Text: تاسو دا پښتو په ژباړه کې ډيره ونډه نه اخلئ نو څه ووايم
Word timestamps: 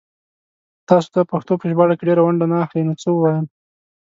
تاسو 0.87 1.07
دا 1.15 1.21
پښتو 1.31 1.53
په 1.59 1.65
ژباړه 1.71 1.95
کې 1.97 2.07
ډيره 2.09 2.21
ونډه 2.23 2.45
نه 2.51 2.57
اخلئ 2.65 2.83
نو 2.87 2.93
څه 3.01 3.09
ووايم 3.11 3.45